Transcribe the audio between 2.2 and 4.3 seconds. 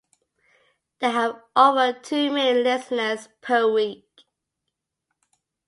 million listeners per week.